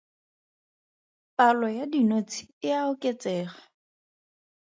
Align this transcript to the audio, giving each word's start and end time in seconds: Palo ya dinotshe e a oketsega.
Palo 1.35 1.67
ya 1.77 1.85
dinotshe 1.91 2.43
e 2.67 2.69
a 2.79 2.81
oketsega. 2.91 3.53